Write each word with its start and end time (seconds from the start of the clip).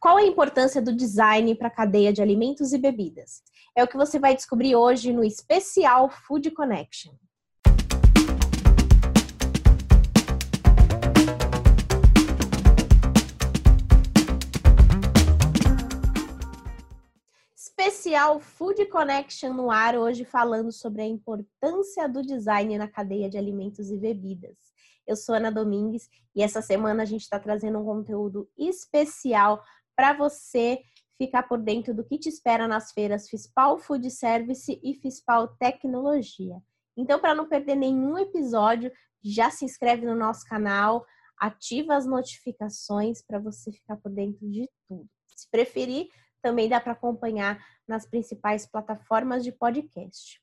Qual 0.00 0.16
a 0.16 0.22
importância 0.22 0.80
do 0.80 0.94
design 0.94 1.52
para 1.56 1.66
a 1.66 1.72
cadeia 1.72 2.12
de 2.12 2.22
alimentos 2.22 2.72
e 2.72 2.78
bebidas? 2.78 3.42
É 3.76 3.82
o 3.82 3.88
que 3.88 3.96
você 3.96 4.16
vai 4.16 4.32
descobrir 4.32 4.76
hoje 4.76 5.12
no 5.12 5.24
especial 5.24 6.08
Food 6.08 6.52
Connection. 6.52 7.14
Especial 17.56 18.38
Food 18.38 18.86
Connection 18.86 19.52
no 19.52 19.68
ar 19.68 19.96
hoje 19.96 20.24
falando 20.24 20.70
sobre 20.70 21.02
a 21.02 21.06
importância 21.06 22.08
do 22.08 22.22
design 22.22 22.78
na 22.78 22.86
cadeia 22.86 23.28
de 23.28 23.36
alimentos 23.36 23.90
e 23.90 23.96
bebidas. 23.96 24.56
Eu 25.08 25.16
sou 25.16 25.34
Ana 25.34 25.50
Domingues 25.50 26.08
e 26.36 26.42
essa 26.42 26.60
semana 26.60 27.02
a 27.02 27.06
gente 27.06 27.22
está 27.22 27.40
trazendo 27.40 27.78
um 27.78 27.84
conteúdo 27.84 28.46
especial 28.58 29.64
para 29.98 30.12
você 30.12 30.80
ficar 31.16 31.42
por 31.42 31.58
dentro 31.58 31.92
do 31.92 32.04
que 32.04 32.16
te 32.16 32.28
espera 32.28 32.68
nas 32.68 32.92
feiras 32.92 33.28
Fispal 33.28 33.76
Food 33.80 34.08
Service 34.12 34.80
e 34.80 34.94
Fispal 34.94 35.48
Tecnologia. 35.56 36.62
Então, 36.96 37.18
para 37.18 37.34
não 37.34 37.48
perder 37.48 37.74
nenhum 37.74 38.16
episódio, 38.16 38.92
já 39.20 39.50
se 39.50 39.64
inscreve 39.64 40.06
no 40.06 40.14
nosso 40.14 40.46
canal, 40.46 41.04
ativa 41.36 41.96
as 41.96 42.06
notificações 42.06 43.20
para 43.26 43.40
você 43.40 43.72
ficar 43.72 43.96
por 43.96 44.12
dentro 44.12 44.48
de 44.48 44.70
tudo. 44.86 45.08
Se 45.34 45.50
preferir, 45.50 46.06
também 46.40 46.68
dá 46.68 46.80
para 46.80 46.92
acompanhar 46.92 47.58
nas 47.86 48.06
principais 48.08 48.70
plataformas 48.70 49.42
de 49.42 49.50
podcast. 49.50 50.40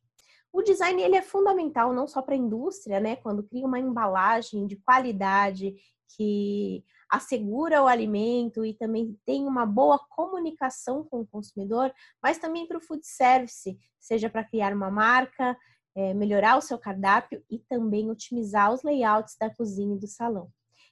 O 0.52 0.62
design 0.62 1.02
ele 1.02 1.16
é 1.16 1.22
fundamental 1.22 1.94
não 1.94 2.10
só 2.10 2.22
para 2.22 2.35
a 2.35 2.38
indústria, 2.38 2.99
né? 2.99 3.16
Quando 3.16 3.44
cria 3.44 3.66
uma 3.66 3.80
embalagem 3.80 4.68
de 4.68 4.76
qualidade 4.76 5.74
que 6.10 6.84
assegura 7.09 7.82
o 7.82 7.88
alimento 7.88 8.66
e 8.66 8.73
também 8.73 9.18
tem 9.26 9.46
uma 9.46 9.66
boa 9.66 10.00
comunicação 10.09 11.04
com 11.04 11.22
o 11.22 11.27
consumidor, 11.27 11.94
mas 12.22 12.38
também 12.38 12.68
para 12.68 12.77
o 12.77 12.82
food 12.82 13.05
service, 13.05 13.77
seja 13.99 14.29
para 14.29 14.43
criar 14.43 14.74
uma 14.74 14.90
marca, 14.90 15.57
é, 15.96 16.13
melhorar 16.13 16.57
o 16.57 16.62
seu 16.62 16.77
cardápio 16.77 17.44
e 17.49 17.60
também 17.60 18.10
otimizar 18.12 18.74
os 18.74 18.84
layouts 18.84 19.35
da 19.40 19.49
cozinha 19.49 19.96
e 19.96 19.99
do 19.99 20.07
salão. 20.07 20.49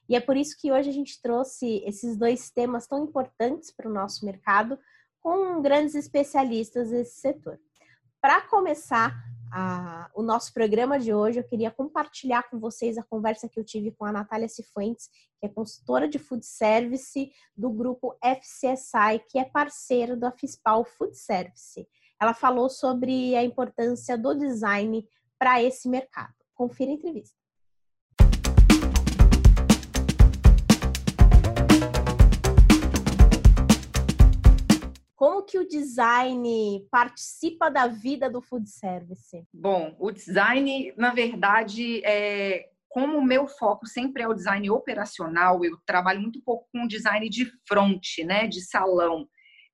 E 0.08 0.16
é 0.16 0.20
por 0.20 0.36
isso 0.36 0.56
que 0.58 0.70
hoje 0.70 0.90
a 0.90 0.92
gente 0.92 1.20
trouxe 1.20 1.82
esses 1.86 2.16
dois 2.16 2.50
temas 2.50 2.86
tão 2.86 3.04
importantes 3.04 3.70
para 3.70 3.88
o 3.88 3.92
nosso 3.92 4.24
mercado 4.24 4.78
com 5.20 5.62
grandes 5.62 5.94
especialistas 5.94 6.90
desse 6.90 7.20
setor. 7.20 7.58
Para 8.20 8.42
começar, 8.42 9.14
a, 9.56 10.10
o 10.12 10.20
nosso 10.20 10.52
programa 10.52 10.98
de 10.98 11.14
hoje, 11.14 11.38
eu 11.38 11.44
queria 11.44 11.70
compartilhar 11.70 12.42
com 12.50 12.58
vocês 12.58 12.98
a 12.98 13.04
conversa 13.04 13.48
que 13.48 13.60
eu 13.60 13.62
tive 13.62 13.92
com 13.92 14.04
a 14.04 14.10
Natália 14.10 14.48
Cifuentes, 14.48 15.08
que 15.38 15.46
é 15.46 15.48
consultora 15.48 16.08
de 16.08 16.18
food 16.18 16.44
service 16.44 17.30
do 17.56 17.70
grupo 17.70 18.18
FCSI, 18.20 19.20
que 19.28 19.38
é 19.38 19.44
parceiro 19.44 20.16
da 20.16 20.32
Fispal 20.32 20.84
Food 20.84 21.16
Service. 21.16 21.86
Ela 22.20 22.34
falou 22.34 22.68
sobre 22.68 23.36
a 23.36 23.44
importância 23.44 24.18
do 24.18 24.34
design 24.34 25.06
para 25.38 25.62
esse 25.62 25.88
mercado. 25.88 26.34
Confira 26.52 26.90
a 26.90 26.94
entrevista. 26.94 27.43
Como 35.24 35.42
que 35.42 35.58
o 35.58 35.66
design 35.66 36.86
participa 36.90 37.70
da 37.70 37.86
vida 37.86 38.28
do 38.28 38.42
food 38.42 38.68
service? 38.68 39.42
Bom, 39.54 39.96
o 39.98 40.10
design, 40.10 40.92
na 40.98 41.14
verdade, 41.14 42.04
é, 42.04 42.68
como 42.90 43.16
o 43.16 43.24
meu 43.24 43.48
foco 43.48 43.86
sempre 43.86 44.22
é 44.22 44.28
o 44.28 44.34
design 44.34 44.68
operacional, 44.68 45.64
eu 45.64 45.78
trabalho 45.86 46.20
muito 46.20 46.42
pouco 46.42 46.68
com 46.70 46.86
design 46.86 47.26
de 47.30 47.50
front, 47.66 48.04
né, 48.26 48.46
de 48.46 48.60
salão. 48.60 49.26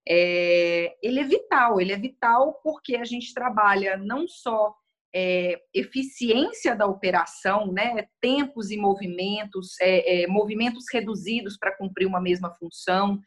É, 0.09 0.97
ele 1.03 1.19
é 1.19 1.25
vital, 1.25 1.81
ele 1.81 1.95
é 1.95 1.99
vital 1.99 2.61
porque 2.63 2.95
a 2.95 3.05
gente 3.05 3.35
trabalha 3.35 3.97
não 3.97 4.29
só 4.29 4.73
é, 5.13 5.61
eficiência 5.75 6.77
da 6.77 6.87
operação, 6.87 7.73
né, 7.73 8.07
tempos 8.21 8.71
e 8.71 8.77
movimentos, 8.77 9.75
é, 9.81 10.23
é 10.23 10.27
movimentos 10.29 10.85
reduzidos 10.93 11.59
para 11.59 11.77
cumprir 11.77 12.07
uma 12.07 12.21
mesma 12.21 12.55
função, 12.55 13.19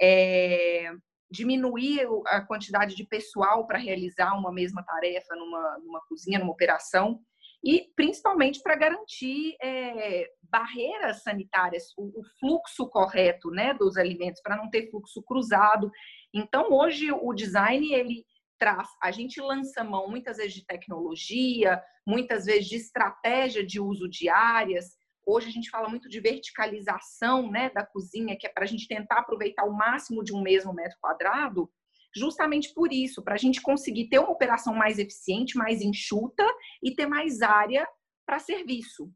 é, 0.00 0.92
diminuir 1.30 2.06
a 2.26 2.40
quantidade 2.40 2.94
de 2.94 3.04
pessoal 3.04 3.66
para 3.66 3.78
realizar 3.78 4.34
uma 4.34 4.52
mesma 4.52 4.82
tarefa 4.82 5.34
numa, 5.36 5.78
numa 5.78 6.00
cozinha, 6.08 6.38
numa 6.38 6.52
operação, 6.52 7.20
e 7.64 7.90
principalmente 7.96 8.62
para 8.62 8.76
garantir 8.76 9.56
é, 9.60 10.30
barreiras 10.42 11.22
sanitárias, 11.22 11.92
o, 11.96 12.20
o, 12.20 12.22
fluxo 12.38 12.88
correto 12.88 13.50
né, 13.50 13.74
dos 13.74 13.96
alimentos, 13.96 14.40
para 14.40 14.56
não 14.56 14.70
ter 14.70 14.88
fluxo 14.90 15.22
cruzado. 15.22 15.90
Então, 16.32 16.72
hoje, 16.72 17.10
o 17.10 17.32
design, 17.34 17.92
ele 17.92 18.24
traz, 18.58 18.88
a 19.02 19.10
gente 19.10 19.40
lança 19.40 19.84
mão 19.84 20.08
muitas 20.08 20.36
vezes 20.36 20.54
de 20.54 20.66
tecnologia, 20.66 21.82
muitas 22.06 22.44
vezes 22.44 22.68
de 22.68 22.76
estratégia 22.76 23.64
de 23.64 23.80
uso 23.80 24.08
de 24.08 24.28
áreas, 24.28 24.96
Hoje 25.30 25.48
a 25.48 25.52
gente 25.52 25.68
fala 25.68 25.90
muito 25.90 26.08
de 26.08 26.20
verticalização 26.20 27.50
né, 27.50 27.68
da 27.68 27.84
cozinha, 27.84 28.34
que 28.34 28.46
é 28.46 28.50
para 28.50 28.64
a 28.64 28.66
gente 28.66 28.88
tentar 28.88 29.18
aproveitar 29.18 29.66
o 29.66 29.76
máximo 29.76 30.24
de 30.24 30.34
um 30.34 30.40
mesmo 30.40 30.72
metro 30.72 30.96
quadrado, 31.02 31.70
justamente 32.16 32.72
por 32.72 32.90
isso, 32.90 33.22
para 33.22 33.34
a 33.34 33.36
gente 33.36 33.60
conseguir 33.60 34.08
ter 34.08 34.20
uma 34.20 34.30
operação 34.30 34.74
mais 34.74 34.98
eficiente, 34.98 35.58
mais 35.58 35.82
enxuta 35.82 36.42
e 36.82 36.94
ter 36.94 37.04
mais 37.04 37.42
área 37.42 37.86
para 38.24 38.38
serviço. 38.38 39.12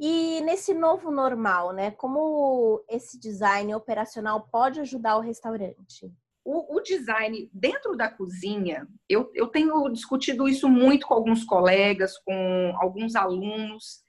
E 0.00 0.40
nesse 0.40 0.74
novo 0.74 1.12
normal, 1.12 1.72
né? 1.72 1.92
Como 1.92 2.84
esse 2.90 3.20
design 3.20 3.72
operacional 3.72 4.48
pode 4.50 4.80
ajudar 4.80 5.16
o 5.16 5.20
restaurante? 5.20 6.12
O, 6.44 6.76
o 6.76 6.80
design 6.80 7.48
dentro 7.52 7.96
da 7.96 8.10
cozinha, 8.10 8.84
eu, 9.08 9.30
eu 9.32 9.46
tenho 9.46 9.88
discutido 9.90 10.48
isso 10.48 10.68
muito 10.68 11.06
com 11.06 11.14
alguns 11.14 11.44
colegas, 11.44 12.18
com 12.18 12.74
alguns 12.80 13.14
alunos 13.14 14.04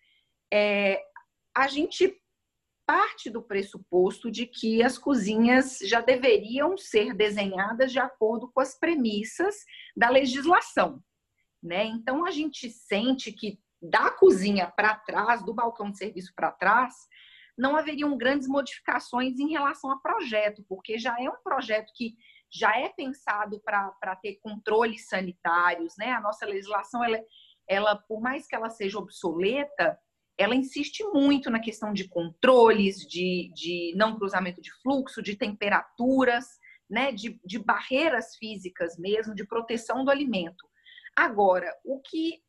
é, 0.53 1.01
a 1.55 1.67
gente 1.67 2.15
parte 2.85 3.29
do 3.29 3.43
pressuposto 3.43 4.31
de 4.31 4.45
que 4.45 4.81
as 4.81 4.97
cozinhas 4.97 5.79
já 5.81 5.99
deveriam 5.99 6.77
ser 6.77 7.13
desenhadas 7.13 7.91
de 7.91 7.99
acordo 7.99 8.49
com 8.49 8.61
as 8.61 8.79
premissas 8.79 9.55
da 9.95 10.09
legislação, 10.09 11.03
né? 11.61 11.83
Então 11.85 12.25
a 12.25 12.31
gente 12.31 12.69
sente 12.69 13.33
que 13.33 13.59
da 13.81 14.09
cozinha 14.09 14.71
para 14.71 14.95
trás, 14.95 15.43
do 15.43 15.53
balcão 15.53 15.91
de 15.91 15.97
serviço 15.97 16.31
para 16.33 16.51
trás, 16.51 16.95
não 17.57 17.75
haveriam 17.75 18.15
grandes 18.17 18.47
modificações 18.47 19.37
em 19.37 19.49
relação 19.49 19.91
ao 19.91 20.01
projeto, 20.01 20.63
porque 20.69 20.97
já 20.97 21.15
é 21.19 21.29
um 21.29 21.41
projeto 21.43 21.91
que 21.93 22.15
já 22.49 22.77
é 22.77 22.87
pensado 22.87 23.59
para 23.59 24.15
ter 24.21 24.39
controles 24.41 25.07
sanitários, 25.09 25.95
né? 25.97 26.11
A 26.11 26.21
nossa 26.21 26.45
legislação, 26.45 27.03
ela, 27.03 27.19
ela, 27.67 27.95
por 27.95 28.21
mais 28.21 28.47
que 28.47 28.55
ela 28.55 28.69
seja 28.69 28.97
obsoleta, 28.97 29.99
ela 30.37 30.55
insiste 30.55 31.03
muito 31.13 31.49
na 31.49 31.59
questão 31.59 31.91
de 31.91 32.07
controles, 32.07 32.97
de, 33.07 33.51
de 33.55 33.93
não 33.95 34.15
cruzamento 34.17 34.61
de 34.61 34.71
fluxo, 34.81 35.21
de 35.21 35.35
temperaturas, 35.35 36.45
né, 36.89 37.11
de, 37.11 37.39
de 37.43 37.59
barreiras 37.59 38.35
físicas 38.35 38.97
mesmo, 38.97 39.33
de 39.33 39.45
proteção 39.45 40.05
do 40.05 40.11
alimento. 40.11 40.65
Agora, 41.15 41.73
o 41.83 41.99
que 41.99 42.41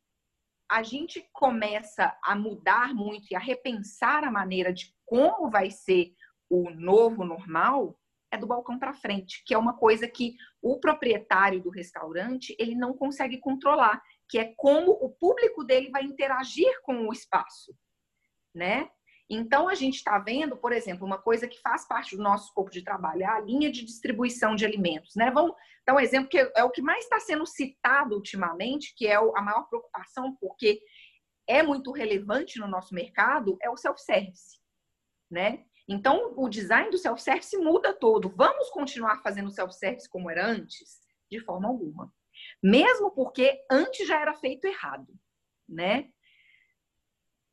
a 0.69 0.83
gente 0.83 1.27
começa 1.33 2.15
a 2.23 2.35
mudar 2.35 2.93
muito 2.93 3.25
e 3.31 3.35
a 3.35 3.39
repensar 3.39 4.23
a 4.23 4.31
maneira 4.31 4.71
de 4.71 4.93
como 5.03 5.49
vai 5.49 5.71
ser 5.71 6.13
o 6.47 6.69
novo 6.69 7.25
normal 7.25 7.99
é 8.31 8.37
do 8.37 8.45
balcão 8.45 8.77
para 8.77 8.93
frente, 8.93 9.43
que 9.43 9.55
é 9.55 9.57
uma 9.57 9.75
coisa 9.75 10.07
que 10.07 10.35
o 10.61 10.79
proprietário 10.79 11.61
do 11.61 11.71
restaurante 11.71 12.55
ele 12.59 12.75
não 12.75 12.93
consegue 12.93 13.39
controlar 13.39 13.99
que 14.29 14.37
é 14.37 14.53
como 14.55 14.91
o 14.91 15.09
público 15.09 15.63
dele 15.63 15.89
vai 15.89 16.03
interagir 16.03 16.79
com 16.83 17.07
o 17.07 17.11
espaço, 17.11 17.75
né? 18.53 18.89
Então 19.27 19.67
a 19.67 19.75
gente 19.75 19.95
está 19.95 20.17
vendo, 20.19 20.55
por 20.55 20.71
exemplo, 20.71 21.05
uma 21.05 21.17
coisa 21.19 21.47
que 21.47 21.59
faz 21.61 21.87
parte 21.87 22.15
do 22.15 22.23
nosso 22.23 22.47
escopo 22.47 22.71
de 22.71 22.83
trabalho, 22.83 23.23
é 23.23 23.25
a 23.25 23.39
linha 23.39 23.71
de 23.71 23.83
distribuição 23.83 24.55
de 24.55 24.65
alimentos, 24.65 25.15
né? 25.15 25.31
Vamos 25.31 25.55
dar 25.85 25.95
um 25.95 25.99
exemplo 25.99 26.29
que 26.29 26.37
é 26.37 26.63
o 26.63 26.69
que 26.69 26.81
mais 26.81 27.03
está 27.03 27.19
sendo 27.19 27.45
citado 27.45 28.15
ultimamente, 28.15 28.93
que 28.95 29.07
é 29.07 29.15
a 29.15 29.41
maior 29.41 29.67
preocupação, 29.67 30.35
porque 30.39 30.79
é 31.47 31.63
muito 31.63 31.91
relevante 31.91 32.59
no 32.59 32.67
nosso 32.67 32.93
mercado, 32.93 33.57
é 33.61 33.69
o 33.69 33.77
self-service, 33.77 34.59
né? 35.29 35.65
Então, 35.87 36.35
o 36.37 36.47
design 36.47 36.91
do 36.91 36.99
self-service 36.99 37.57
muda 37.57 37.91
todo. 37.93 38.29
Vamos 38.35 38.69
continuar 38.69 39.23
fazendo 39.23 39.49
self-service 39.49 40.07
como 40.07 40.29
era 40.29 40.45
antes? 40.45 40.99
De 41.31 41.39
forma 41.39 41.67
alguma 41.67 42.13
mesmo 42.61 43.11
porque 43.11 43.63
antes 43.69 44.07
já 44.07 44.19
era 44.19 44.33
feito 44.33 44.65
errado, 44.65 45.07
né? 45.67 46.09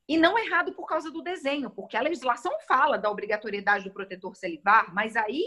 E 0.09 0.17
não 0.17 0.39
errado 0.39 0.73
por 0.73 0.87
causa 0.87 1.11
do 1.11 1.23
desenho, 1.23 1.69
porque 1.71 1.97
a 1.97 2.01
legislação 2.01 2.53
fala 2.69 2.97
da 2.97 3.11
obrigatoriedade 3.11 3.85
do 3.85 3.93
protetor 3.93 4.37
salivar, 4.37 4.95
mas 4.95 5.17
aí 5.17 5.45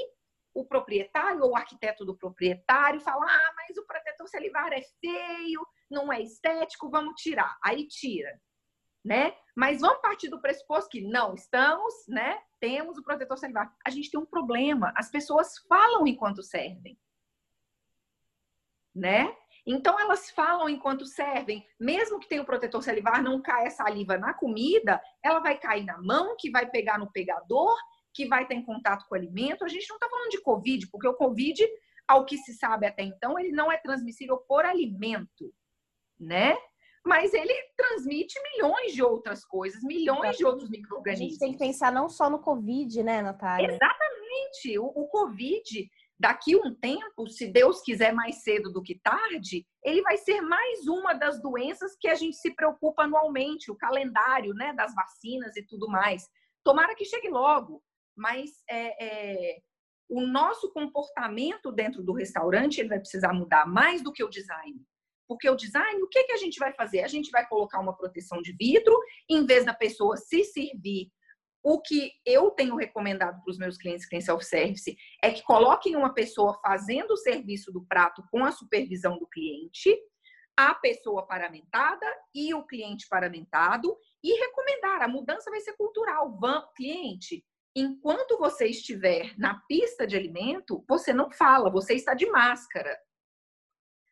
o 0.54 0.66
proprietário 0.66 1.42
ou 1.44 1.52
o 1.52 1.56
arquiteto 1.56 2.04
do 2.04 2.18
proprietário 2.18 3.00
fala: 3.00 3.26
ah, 3.26 3.54
mas 3.56 3.78
o 3.78 3.86
protetor 3.86 4.28
salivar 4.28 4.74
é 4.74 4.82
feio, 5.00 5.66
não 5.90 6.12
é 6.12 6.22
estético, 6.22 6.90
vamos 6.90 7.22
tirar. 7.22 7.58
Aí 7.64 7.88
tira, 7.88 8.40
né? 9.04 9.34
Mas 9.56 9.82
vamos 9.82 10.02
partir 10.02 10.30
do 10.30 10.42
pressuposto 10.42 10.90
que 10.90 11.02
não 11.02 11.34
estamos, 11.34 11.94
né? 12.08 12.42
Temos 12.60 12.98
o 12.98 13.04
protetor 13.04 13.38
salivar. 13.38 13.74
A 13.86 13.90
gente 13.90 14.12
tem 14.12 14.20
um 14.20 14.26
problema. 14.26 14.92
As 14.96 15.10
pessoas 15.10 15.58
falam 15.68 16.06
enquanto 16.06 16.44
servem. 16.44 17.00
Né? 18.94 19.34
Então 19.66 20.00
elas 20.00 20.30
falam 20.32 20.70
enquanto 20.70 21.06
servem, 21.06 21.66
mesmo 21.80 22.20
que 22.20 22.28
tenha 22.28 22.42
o 22.42 22.46
protetor 22.46 22.82
salivar, 22.82 23.22
não 23.22 23.42
caia 23.42 23.70
saliva 23.70 24.18
na 24.18 24.34
comida, 24.34 25.02
ela 25.24 25.40
vai 25.40 25.58
cair 25.58 25.86
na 25.86 25.98
mão, 26.02 26.36
que 26.38 26.50
vai 26.50 26.70
pegar 26.70 26.98
no 26.98 27.12
pegador, 27.12 27.76
que 28.14 28.28
vai 28.28 28.48
ter 28.48 28.56
em 28.56 28.66
contato 28.66 29.06
com 29.08 29.16
o 29.16 29.18
alimento. 29.18 29.64
A 29.64 29.68
gente 29.68 29.88
não 29.90 29.98
está 29.98 30.10
falando 30.10 30.30
de 30.30 30.42
Covid, 30.42 30.88
porque 30.90 31.08
o 31.08 31.14
Covid, 31.14 31.68
ao 32.08 32.26
que 32.26 32.38
se 32.38 32.54
sabe 32.54 32.88
até 32.88 33.04
então, 33.04 33.38
ele 33.38 33.52
não 33.52 33.72
é 33.72 33.78
transmissível 33.78 34.38
por 34.38 34.66
alimento, 34.66 35.54
né? 36.20 36.58
Mas 37.06 37.34
ele 37.34 37.54
transmite 37.78 38.40
milhões 38.52 38.94
de 38.94 39.02
outras 39.02 39.46
coisas, 39.46 39.82
milhões 39.84 40.38
de 40.38 40.46
outros 40.46 40.70
micro-organismos. 40.70 41.28
A 41.28 41.30
gente 41.30 41.40
tem 41.40 41.52
que 41.54 41.58
pensar 41.58 41.92
não 41.92 42.10
só 42.10 42.30
no 42.30 42.40
Covid, 42.40 43.02
né, 43.04 43.22
Natália? 43.22 43.68
Exatamente. 43.68 44.78
O, 44.78 44.86
o 44.86 45.08
Covid, 45.08 45.90
daqui 46.20 46.56
um 46.56 46.76
tempo, 46.76 47.28
se 47.30 47.48
Deus 47.48 47.82
quiser 47.82 48.14
mais 48.14 48.44
cedo 48.44 48.72
do 48.72 48.84
que 48.84 49.00
tarde, 49.00 49.66
ele 49.84 50.02
vai 50.02 50.18
ser 50.18 50.42
mais 50.42 50.86
uma 50.88 51.14
das 51.14 51.42
doenças 51.42 51.96
que 52.00 52.10
a 52.10 52.16
gente 52.16 52.36
se 52.36 52.54
preocupa 52.54 53.04
anualmente, 53.04 53.72
o 53.72 53.78
calendário 53.78 54.54
né, 54.54 54.74
das 54.74 54.94
vacinas 54.94 55.56
e 55.56 55.66
tudo 55.66 55.88
mais. 55.88 56.28
Tomara 56.64 56.94
que 56.94 57.06
chegue 57.06 57.30
logo, 57.30 57.82
mas 58.18 58.52
é, 58.70 59.06
é, 59.06 59.60
o 60.10 60.22
nosso 60.22 60.72
comportamento 60.74 61.72
dentro 61.72 62.04
do 62.04 62.12
restaurante 62.12 62.80
ele 62.80 62.90
vai 62.90 63.00
precisar 63.00 63.32
mudar 63.32 63.66
mais 63.66 64.04
do 64.04 64.12
que 64.12 64.24
o 64.24 64.30
design. 64.30 64.78
Porque 65.26 65.50
o 65.50 65.56
design, 65.56 66.02
o 66.02 66.10
que, 66.10 66.24
que 66.24 66.32
a 66.34 66.38
gente 66.38 66.60
vai 66.60 66.74
fazer? 66.74 67.02
A 67.02 67.08
gente 67.08 67.30
vai 67.30 67.48
colocar 67.48 67.80
uma 67.80 67.96
proteção 67.96 68.42
de 68.42 68.52
vidro, 68.52 69.00
em 69.30 69.46
vez 69.46 69.64
da 69.64 69.74
pessoa 69.74 70.18
se 70.18 70.44
servir 70.44 71.10
o 71.64 71.82
que 71.82 72.14
eu 72.26 72.52
tenho 72.52 72.76
recomendado 72.76 73.42
para 73.42 73.52
os 73.52 73.58
meus 73.58 73.78
clientes 73.78 74.06
que 74.06 74.12
têm 74.12 74.22
self-service 74.22 74.96
é 75.24 75.32
que 75.32 75.44
coloquem 75.44 75.96
uma 75.96 76.14
pessoa 76.14 76.58
fazendo 76.62 77.12
o 77.12 77.18
serviço 77.18 77.72
do 77.72 77.86
prato 77.86 78.24
com 78.32 78.46
a 78.46 78.52
supervisão 78.52 79.18
do 79.18 79.28
cliente, 79.28 79.96
a 80.58 80.74
pessoa 80.76 81.26
paramentada 81.26 82.06
e 82.34 82.54
o 82.54 82.66
cliente 82.66 83.08
paramentado, 83.10 83.98
e 84.24 84.34
recomendar. 84.40 85.02
A 85.02 85.08
mudança 85.08 85.50
vai 85.50 85.60
ser 85.62 85.74
cultural. 85.74 86.38
Cliente, 86.76 87.46
enquanto 87.76 88.38
você 88.38 88.68
estiver 88.68 89.34
na 89.38 89.62
pista 89.68 90.06
de 90.06 90.16
alimento, 90.16 90.84
você 90.88 91.14
não 91.14 91.32
fala, 91.32 91.70
você 91.70 91.94
está 91.94 92.14
de 92.14 92.26
máscara. 92.26 92.98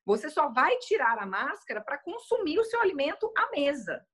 Você 0.06 0.30
só 0.30 0.50
vai 0.54 0.78
tirar 0.78 1.20
a 1.20 1.26
máscara 1.26 1.82
para 1.82 1.98
consumir 1.98 2.60
o 2.60 2.64
seu 2.64 2.80
alimento 2.82 3.30
à 3.38 3.52
mesa. 3.52 4.06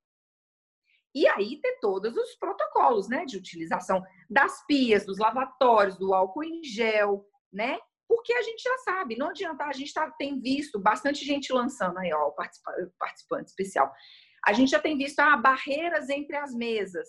E 1.13 1.27
aí 1.27 1.60
ter 1.62 1.80
todos 1.80 2.15
os 2.18 2.36
protocolos, 2.36 3.07
né, 3.07 3.25
de 3.25 3.38
utilização 3.38 4.04
das 4.30 4.65
pias, 4.65 5.06
dos 5.06 5.19
lavatórios, 5.19 5.98
do 5.98 6.13
álcool 6.13 6.44
em 6.44 6.63
gel, 6.63 7.25
né? 7.51 7.80
Porque 8.07 8.33
a 8.33 8.42
gente 8.42 8.62
já 8.62 8.77
sabe, 8.80 9.15
não 9.15 9.30
adianta, 9.30 9.63
a 9.65 9.71
gente 9.71 9.94
tá, 9.94 10.10
tem 10.12 10.39
visto 10.39 10.80
bastante 10.80 11.24
gente 11.24 11.54
lançando 11.54 11.98
aí, 12.00 12.12
ó, 12.13 12.27
o 12.27 12.31
participante, 12.31 12.92
participante 13.00 13.50
especial. 13.50 13.92
A 14.45 14.54
gente 14.54 14.69
já 14.71 14.80
tem 14.80 14.98
visto 14.98 15.19
ah, 15.19 15.38
barreiras 15.38 16.10
entre 16.10 16.36
as 16.36 16.54
mesas. 16.54 17.07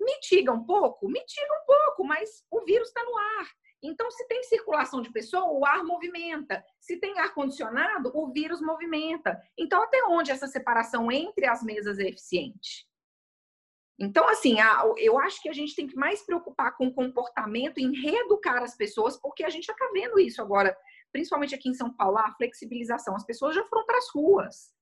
Mitiga 0.00 0.52
um 0.52 0.64
pouco? 0.64 1.08
Mitiga 1.08 1.52
um 1.62 1.66
pouco, 1.66 2.04
mas 2.04 2.44
o 2.50 2.64
vírus 2.64 2.88
está 2.88 3.02
no 3.04 3.16
ar. 3.16 3.48
Então, 3.82 4.08
se 4.12 4.26
tem 4.28 4.42
circulação 4.44 5.02
de 5.02 5.10
pessoa, 5.10 5.50
o 5.50 5.66
ar 5.66 5.82
movimenta. 5.82 6.64
Se 6.80 6.98
tem 7.00 7.18
ar-condicionado, 7.18 8.12
o 8.14 8.32
vírus 8.32 8.60
movimenta. 8.60 9.40
Então, 9.58 9.82
até 9.82 10.04
onde 10.04 10.30
essa 10.30 10.46
separação 10.46 11.10
entre 11.10 11.46
as 11.46 11.62
mesas 11.64 11.98
é 11.98 12.04
eficiente? 12.04 12.86
Então, 13.98 14.28
assim, 14.28 14.56
eu 14.96 15.18
acho 15.18 15.40
que 15.42 15.48
a 15.48 15.52
gente 15.52 15.76
tem 15.76 15.86
que 15.86 15.96
mais 15.96 16.24
preocupar 16.24 16.76
com 16.76 16.86
o 16.86 16.94
comportamento, 16.94 17.78
em 17.78 17.92
reeducar 17.92 18.62
as 18.62 18.76
pessoas, 18.76 19.16
porque 19.16 19.44
a 19.44 19.50
gente 19.50 19.66
já 19.66 19.72
está 19.72 19.88
vendo 19.92 20.18
isso 20.18 20.42
agora, 20.42 20.76
principalmente 21.12 21.54
aqui 21.54 21.68
em 21.68 21.74
São 21.74 21.92
Paulo, 21.94 22.18
a 22.18 22.32
flexibilização. 22.32 23.14
As 23.14 23.24
pessoas 23.24 23.54
já 23.54 23.64
foram 23.66 23.84
para 23.86 23.98
as 23.98 24.08
ruas. 24.14 24.72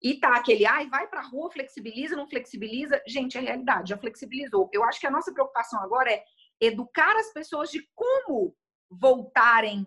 E 0.00 0.20
tá 0.20 0.36
aquele, 0.36 0.64
ai, 0.64 0.88
vai 0.88 1.08
para 1.08 1.20
a 1.20 1.26
rua, 1.26 1.50
flexibiliza, 1.50 2.14
não 2.14 2.28
flexibiliza. 2.28 3.02
Gente, 3.06 3.36
é 3.36 3.40
realidade, 3.40 3.90
já 3.90 3.98
flexibilizou. 3.98 4.70
Eu 4.72 4.84
acho 4.84 5.00
que 5.00 5.06
a 5.06 5.10
nossa 5.10 5.32
preocupação 5.32 5.80
agora 5.80 6.10
é 6.10 6.24
educar 6.60 7.16
as 7.16 7.32
pessoas 7.32 7.68
de 7.70 7.86
como 7.94 8.56
voltarem 8.88 9.86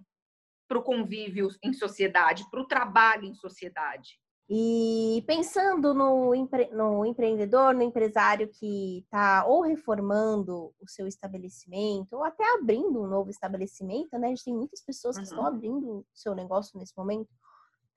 para 0.68 0.78
o 0.78 0.84
convívio 0.84 1.50
em 1.64 1.74
sociedade, 1.74 2.50
para 2.50 2.62
o 2.62 2.68
trabalho 2.68 3.26
em 3.26 3.34
sociedade. 3.34 4.20
E 4.54 5.24
pensando 5.26 5.94
no, 5.94 6.36
empre... 6.36 6.70
no 6.74 7.06
empreendedor, 7.06 7.74
no 7.74 7.84
empresário 7.84 8.50
que 8.50 8.98
está 8.98 9.46
ou 9.46 9.62
reformando 9.62 10.74
o 10.78 10.90
seu 10.90 11.08
estabelecimento, 11.08 12.18
ou 12.18 12.24
até 12.26 12.44
abrindo 12.56 13.02
um 13.02 13.08
novo 13.08 13.30
estabelecimento, 13.30 14.20
né? 14.20 14.28
A 14.28 14.30
gente 14.32 14.44
tem 14.44 14.54
muitas 14.54 14.82
pessoas 14.82 15.16
que 15.16 15.22
uhum. 15.22 15.30
estão 15.30 15.46
abrindo 15.46 16.00
o 16.00 16.06
seu 16.14 16.36
negócio 16.36 16.78
nesse 16.78 16.92
momento. 16.98 17.30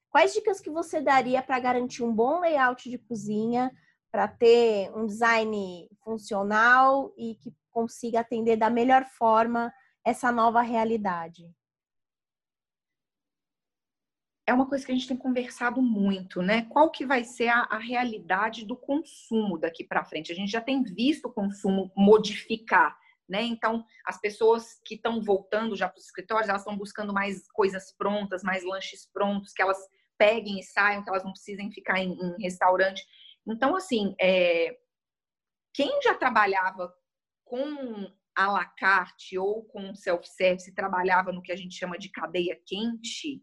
Quais 0.09 0.33
dicas 0.33 0.61
que 0.61 0.69
você 0.69 1.01
daria 1.01 1.43
para 1.43 1.59
garantir 1.59 2.03
um 2.03 2.15
bom 2.15 2.39
layout 2.39 2.89
de 2.89 2.97
cozinha, 2.99 3.69
para 4.09 4.25
ter 4.25 4.89
um 4.95 5.05
design 5.05 5.89
funcional 6.05 7.13
e 7.17 7.35
que 7.35 7.53
consiga 7.69 8.21
atender 8.21 8.55
da 8.55 8.69
melhor 8.69 9.03
forma 9.03 9.73
essa 10.05 10.31
nova 10.31 10.61
realidade? 10.61 11.53
É 14.47 14.53
uma 14.53 14.67
coisa 14.67 14.85
que 14.85 14.91
a 14.91 14.95
gente 14.95 15.07
tem 15.07 15.17
conversado 15.17 15.81
muito, 15.81 16.41
né? 16.41 16.65
Qual 16.65 16.91
que 16.91 17.05
vai 17.05 17.23
ser 17.23 17.47
a, 17.47 17.61
a 17.63 17.77
realidade 17.77 18.63
do 18.63 18.77
consumo 18.77 19.57
daqui 19.57 19.83
para 19.83 20.05
frente? 20.05 20.31
A 20.31 20.35
gente 20.35 20.51
já 20.51 20.61
tem 20.61 20.83
visto 20.83 21.25
o 21.25 21.33
consumo 21.33 21.91
modificar, 21.95 22.95
né? 23.27 23.41
Então, 23.41 23.83
as 24.05 24.19
pessoas 24.21 24.79
que 24.85 24.95
estão 24.95 25.19
voltando 25.19 25.75
já 25.75 25.89
para 25.89 25.97
os 25.97 26.05
escritórios, 26.05 26.47
elas 26.47 26.61
estão 26.61 26.77
buscando 26.77 27.11
mais 27.11 27.49
coisas 27.51 27.91
prontas, 27.91 28.43
mais 28.43 28.63
lanches 28.63 29.09
prontos, 29.11 29.51
que 29.51 29.63
elas 29.63 29.79
peguem 30.17 30.59
e 30.59 30.63
saiam, 30.63 31.03
que 31.03 31.09
elas 31.09 31.23
não 31.23 31.31
precisem 31.31 31.71
ficar 31.71 31.99
em, 31.99 32.13
em 32.13 32.41
restaurante. 32.41 33.03
Então, 33.47 33.75
assim, 33.75 34.15
é... 34.21 34.77
quem 35.73 36.01
já 36.03 36.13
trabalhava 36.13 36.93
com 37.43 38.13
à 38.35 38.51
la 38.51 38.65
carte 38.65 39.37
ou 39.37 39.63
com 39.63 39.95
self-service, 39.95 40.75
trabalhava 40.75 41.31
no 41.31 41.41
que 41.41 41.51
a 41.51 41.55
gente 41.55 41.73
chama 41.73 41.97
de 41.97 42.09
cadeia 42.09 42.59
quente, 42.65 43.41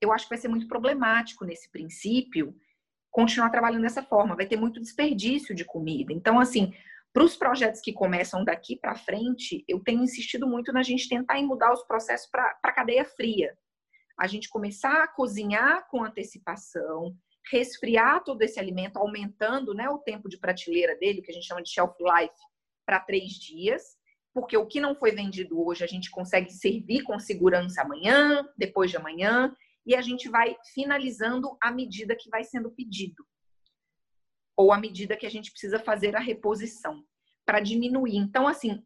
eu 0.00 0.12
acho 0.12 0.24
que 0.24 0.30
vai 0.30 0.38
ser 0.38 0.48
muito 0.48 0.68
problemático 0.68 1.44
nesse 1.44 1.70
princípio 1.70 2.54
continuar 3.10 3.50
trabalhando 3.50 3.82
dessa 3.82 4.02
forma. 4.02 4.36
Vai 4.36 4.46
ter 4.46 4.56
muito 4.56 4.80
desperdício 4.80 5.54
de 5.54 5.64
comida. 5.64 6.12
Então, 6.12 6.38
assim, 6.38 6.72
para 7.12 7.24
os 7.24 7.36
projetos 7.36 7.80
que 7.80 7.92
começam 7.92 8.44
daqui 8.44 8.76
para 8.76 8.94
frente, 8.94 9.64
eu 9.66 9.80
tenho 9.80 10.02
insistido 10.02 10.46
muito 10.46 10.72
na 10.72 10.82
gente 10.82 11.08
tentar 11.08 11.40
mudar 11.42 11.72
os 11.72 11.82
processos 11.82 12.30
para 12.30 12.58
a 12.62 12.72
cadeia 12.72 13.04
fria. 13.04 13.56
A 14.18 14.26
gente 14.26 14.48
começar 14.48 15.02
a 15.02 15.08
cozinhar 15.08 15.88
com 15.88 16.04
antecipação, 16.04 17.16
resfriar 17.50 18.22
todo 18.24 18.42
esse 18.42 18.58
alimento, 18.58 18.98
aumentando 18.98 19.72
né, 19.74 19.88
o 19.88 19.98
tempo 19.98 20.28
de 20.28 20.38
prateleira 20.38 20.96
dele, 20.96 21.22
que 21.22 21.30
a 21.30 21.34
gente 21.34 21.46
chama 21.46 21.62
de 21.62 21.70
shelf 21.70 21.94
life, 22.00 22.34
para 22.84 23.00
três 23.00 23.32
dias, 23.32 23.82
porque 24.32 24.56
o 24.56 24.66
que 24.66 24.80
não 24.80 24.94
foi 24.94 25.10
vendido 25.10 25.60
hoje 25.60 25.84
a 25.84 25.86
gente 25.86 26.10
consegue 26.10 26.50
servir 26.50 27.02
com 27.02 27.18
segurança 27.18 27.82
amanhã, 27.82 28.48
depois 28.56 28.90
de 28.90 28.96
amanhã, 28.96 29.54
e 29.88 29.94
a 29.94 30.02
gente 30.02 30.28
vai 30.28 30.54
finalizando 30.74 31.56
à 31.62 31.72
medida 31.72 32.14
que 32.14 32.28
vai 32.28 32.44
sendo 32.44 32.70
pedido. 32.70 33.26
Ou 34.54 34.70
à 34.70 34.78
medida 34.78 35.16
que 35.16 35.24
a 35.24 35.30
gente 35.30 35.50
precisa 35.50 35.78
fazer 35.78 36.14
a 36.14 36.20
reposição 36.20 37.02
para 37.46 37.58
diminuir. 37.58 38.18
Então, 38.18 38.46
assim, 38.46 38.84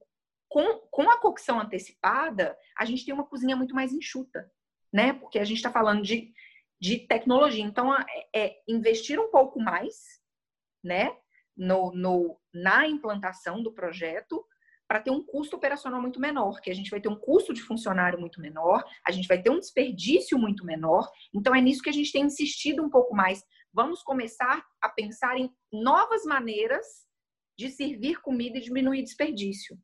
com, 0.49 0.79
com 0.93 1.11
a 1.11 1.19
cocção 1.19 1.59
antecipada, 1.59 2.57
a 2.79 2.85
gente 2.85 3.05
tem 3.05 3.13
uma 3.13 3.27
cozinha 3.27 3.57
muito 3.57 3.75
mais 3.75 3.93
enxuta, 3.93 4.49
né? 4.93 5.13
Porque 5.15 5.41
a 5.41 5.45
gente 5.45 5.57
está 5.57 5.73
falando 5.73 6.03
de, 6.03 6.33
de 6.81 7.01
tecnologia. 7.01 7.65
Então, 7.65 7.93
é, 7.93 8.07
é 8.33 8.63
investir 8.69 9.19
um 9.19 9.29
pouco 9.29 9.59
mais, 9.59 10.21
né? 10.85 11.17
No, 11.57 11.91
no, 11.93 12.41
na 12.55 12.87
implantação 12.87 13.61
do 13.61 13.75
projeto, 13.75 14.47
para 14.93 15.01
ter 15.01 15.11
um 15.11 15.25
custo 15.25 15.57
operacional 15.57 16.03
muito 16.03 16.21
menor, 16.21 16.61
que 16.61 16.71
a 16.71 16.75
gente 16.75 16.91
vai 16.91 17.01
ter 17.01 17.09
um 17.09 17.17
custo 17.17 17.55
de 17.55 17.63
funcionário 17.63 18.21
muito 18.21 18.43
menor, 18.43 18.85
a 19.09 19.11
gente 19.11 19.27
vai 19.27 19.41
ter 19.41 19.49
um 19.49 19.59
desperdício 19.59 20.39
muito 20.39 20.67
menor. 20.67 21.11
Então 21.33 21.55
é 21.55 21.63
nisso 21.63 21.81
que 21.81 21.89
a 21.89 21.95
gente 21.95 22.13
tem 22.13 22.25
insistido 22.25 22.83
um 22.83 22.91
pouco 22.91 23.17
mais. 23.17 23.43
Vamos 23.73 24.03
começar 24.03 24.63
a 24.83 24.91
pensar 24.91 25.39
em 25.39 25.51
novas 25.73 26.25
maneiras 26.27 26.87
de 27.57 27.71
servir 27.71 28.21
comida 28.21 28.59
e 28.59 28.61
diminuir 28.61 29.03
desperdício. 29.03 29.79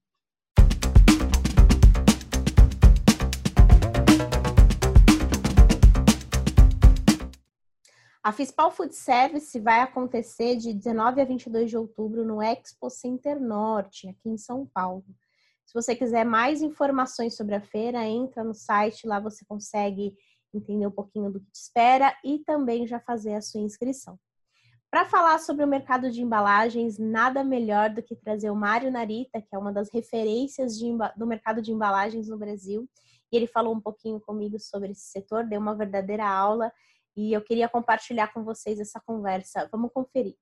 A 8.23 8.33
Fispal 8.33 8.71
Food 8.71 8.95
Service 8.95 9.59
vai 9.61 9.81
acontecer 9.81 10.57
de 10.57 10.75
19 10.75 11.21
a 11.21 11.25
22 11.25 11.71
de 11.71 11.77
outubro 11.77 12.25
no 12.25 12.43
Expo 12.43 12.91
Center 12.91 13.41
Norte, 13.41 14.09
aqui 14.09 14.29
em 14.29 14.37
São 14.37 14.67
Paulo. 14.67 15.05
Se 15.65 15.73
você 15.73 15.95
quiser 15.95 16.25
mais 16.25 16.61
informações 16.61 17.37
sobre 17.37 17.55
a 17.55 17.61
feira, 17.61 18.05
entra 18.05 18.43
no 18.43 18.55
site, 18.55 19.07
lá 19.07 19.21
você 19.21 19.45
consegue 19.47 20.15
entender 20.53 20.87
um 20.87 20.91
pouquinho 20.91 21.31
do 21.31 21.41
que 21.41 21.51
te 21.51 21.61
espera 21.61 22.17
e 22.25 22.41
também 22.41 22.87
já 22.87 22.99
fazer 22.99 23.35
a 23.35 23.41
sua 23.41 23.61
inscrição. 23.61 24.19
Para 24.91 25.05
falar 25.05 25.39
sobre 25.39 25.65
o 25.65 25.69
mercado 25.69 26.11
de 26.11 26.23
embalagens, 26.23 26.99
nada 26.99 27.45
melhor 27.45 27.91
do 27.91 28.03
que 28.03 28.17
trazer 28.17 28.51
o 28.51 28.57
Mário 28.57 28.91
Narita, 28.91 29.41
que 29.41 29.55
é 29.55 29.59
uma 29.59 29.73
das 29.73 29.91
referências 29.93 30.77
de, 30.77 30.87
do 31.17 31.27
mercado 31.27 31.63
de 31.63 31.71
embalagens 31.71 32.29
no 32.29 32.39
Brasil. 32.39 32.89
E 33.31 33.37
ele 33.37 33.47
falou 33.47 33.75
um 33.75 33.81
pouquinho 33.81 34.19
comigo 34.19 34.59
sobre 34.59 34.91
esse 34.91 35.11
setor, 35.11 35.45
deu 35.45 35.61
uma 35.61 35.77
verdadeira 35.77 36.27
aula 36.27 36.73
e 37.19 37.33
eu 37.33 37.43
queria 37.43 37.69
compartilhar 37.69 38.33
com 38.33 38.45
vocês 38.45 38.79
essa 38.79 39.01
conversa. 39.05 39.69
Vamos 39.73 39.91
conferir. 39.93 40.37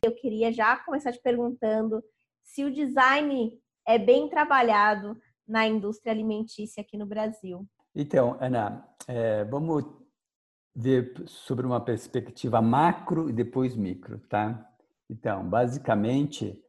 Eu 0.00 0.14
queria 0.14 0.52
já 0.52 0.76
começar 0.76 1.10
te 1.10 1.20
perguntando 1.20 2.00
se 2.44 2.64
o 2.64 2.72
design 2.72 3.60
é 3.84 3.98
bem 3.98 4.28
trabalhado 4.28 5.20
na 5.46 5.66
indústria 5.66 6.12
alimentícia 6.12 6.80
aqui 6.80 6.96
no 6.96 7.04
Brasil. 7.04 7.66
Então, 7.92 8.36
Ana, 8.40 8.88
é, 9.08 9.42
vamos 9.42 9.84
ver 10.72 11.14
sobre 11.26 11.66
uma 11.66 11.84
perspectiva 11.84 12.62
macro 12.62 13.28
e 13.28 13.32
depois 13.32 13.74
micro, 13.74 14.20
tá? 14.28 14.72
Então, 15.10 15.42
basicamente, 15.48 16.62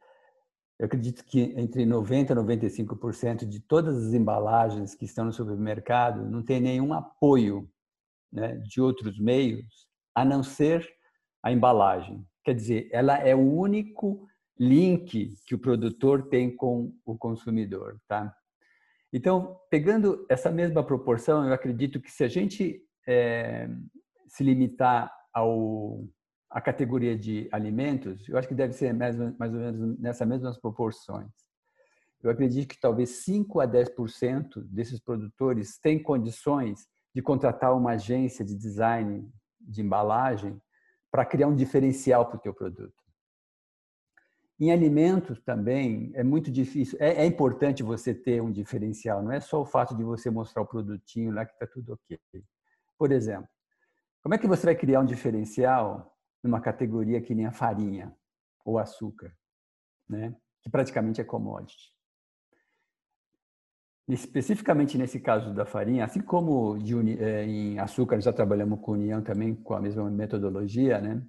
eu 0.80 0.86
acredito 0.86 1.22
que 1.26 1.52
entre 1.58 1.84
90% 1.84 2.30
e 2.30 2.34
95% 2.34 3.44
de 3.44 3.60
todas 3.60 4.02
as 4.02 4.14
embalagens 4.14 4.94
que 4.94 5.04
estão 5.04 5.26
no 5.26 5.32
supermercado 5.32 6.24
não 6.24 6.42
tem 6.42 6.58
nenhum 6.58 6.94
apoio 6.94 7.70
né, 8.32 8.56
de 8.56 8.80
outros 8.80 9.20
meios 9.20 9.86
a 10.14 10.24
não 10.24 10.42
ser 10.42 10.88
a 11.42 11.52
embalagem. 11.52 12.26
Quer 12.42 12.54
dizer, 12.54 12.88
ela 12.92 13.18
é 13.18 13.34
o 13.34 13.52
único 13.52 14.26
link 14.58 15.34
que 15.44 15.54
o 15.54 15.58
produtor 15.58 16.30
tem 16.30 16.56
com 16.56 16.94
o 17.04 17.14
consumidor, 17.14 18.00
tá? 18.08 18.34
Então, 19.12 19.60
pegando 19.68 20.24
essa 20.30 20.50
mesma 20.50 20.82
proporção, 20.82 21.44
eu 21.44 21.52
acredito 21.52 22.00
que 22.00 22.10
se 22.10 22.24
a 22.24 22.28
gente 22.28 22.82
é, 23.06 23.68
se 24.28 24.42
limitar 24.42 25.12
ao 25.30 26.06
a 26.50 26.60
categoria 26.60 27.16
de 27.16 27.48
alimentos, 27.52 28.28
eu 28.28 28.36
acho 28.36 28.48
que 28.48 28.54
deve 28.54 28.72
ser 28.72 28.92
mais, 28.92 29.16
mais 29.38 29.54
ou 29.54 29.60
menos 29.60 29.98
nessas 30.00 30.26
mesmas 30.26 30.58
proporções. 30.58 31.30
Eu 32.22 32.30
acredito 32.30 32.68
que 32.68 32.80
talvez 32.80 33.24
5 33.24 33.60
a 33.60 33.68
10% 33.68 34.62
desses 34.64 34.98
produtores 35.00 35.78
têm 35.78 36.02
condições 36.02 36.86
de 37.14 37.22
contratar 37.22 37.74
uma 37.74 37.92
agência 37.92 38.44
de 38.44 38.54
design 38.54 39.26
de 39.60 39.80
embalagem 39.80 40.60
para 41.10 41.24
criar 41.24 41.46
um 41.46 41.54
diferencial 41.54 42.26
para 42.26 42.36
o 42.36 42.40
teu 42.40 42.52
produto. 42.52 42.94
Em 44.58 44.70
alimentos 44.70 45.40
também 45.40 46.10
é 46.14 46.22
muito 46.22 46.50
difícil. 46.50 46.98
É, 47.00 47.22
é, 47.22 47.26
importante 47.26 47.82
você 47.82 48.12
ter 48.12 48.42
um 48.42 48.52
diferencial. 48.52 49.22
Não 49.22 49.32
é 49.32 49.40
só 49.40 49.60
o 49.62 49.64
fato 49.64 49.96
de 49.96 50.04
você 50.04 50.30
mostrar 50.30 50.62
o 50.62 50.66
produtinho 50.66 51.32
lá 51.32 51.46
que 51.46 51.52
está 51.52 51.66
tudo 51.66 51.94
ok. 51.94 52.20
Por 52.98 53.10
exemplo, 53.10 53.48
como 54.22 54.34
é 54.34 54.38
que 54.38 54.46
você 54.46 54.66
vai 54.66 54.74
criar 54.74 55.00
um 55.00 55.06
diferencial 55.06 56.14
numa 56.42 56.60
categoria 56.60 57.20
que 57.20 57.34
nem 57.34 57.46
a 57.46 57.52
farinha 57.52 58.14
ou 58.64 58.78
açúcar, 58.78 59.34
né? 60.08 60.34
que 60.62 60.70
praticamente 60.70 61.20
é 61.20 61.24
commodity? 61.24 61.94
Especificamente 64.08 64.98
nesse 64.98 65.20
caso 65.20 65.54
da 65.54 65.64
farinha, 65.64 66.04
assim 66.04 66.20
como 66.20 66.76
é, 67.20 67.44
em 67.44 67.78
açúcar 67.78 68.20
já 68.20 68.32
trabalhamos 68.32 68.80
com 68.80 68.92
União 68.92 69.22
também 69.22 69.54
com 69.54 69.74
a 69.74 69.80
mesma 69.80 70.10
metodologia, 70.10 71.00
né? 71.00 71.24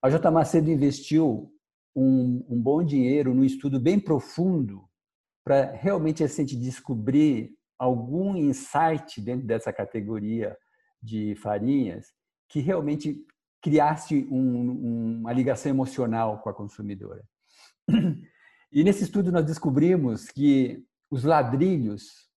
A 0.00 0.08
J. 0.08 0.30
Macedo 0.30 0.70
investiu 0.70 1.52
um, 1.94 2.44
um 2.48 2.60
bom 2.60 2.82
dinheiro 2.82 3.34
num 3.34 3.44
estudo 3.44 3.80
bem 3.80 3.98
profundo 3.98 4.88
para 5.44 5.72
realmente 5.72 6.24
assim, 6.24 6.44
descobrir 6.44 7.54
algum 7.78 8.36
insight 8.36 9.20
dentro 9.20 9.46
dessa 9.46 9.72
categoria 9.72 10.56
de 11.02 11.34
farinhas 11.36 12.06
que 12.48 12.60
realmente 12.60 13.24
criasse 13.62 14.26
um, 14.30 15.18
uma 15.20 15.32
ligação 15.32 15.70
emocional 15.70 16.40
com 16.42 16.48
a 16.48 16.54
consumidora. 16.54 17.24
E 18.72 18.82
nesse 18.84 19.04
estudo 19.04 19.30
nós 19.30 19.44
descobrimos 19.44 20.28
que 20.28 20.84
os 21.10 21.24
ladrilhos 21.24 22.28